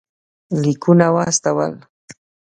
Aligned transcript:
لیکونه 0.61 1.07
واستول. 1.15 1.73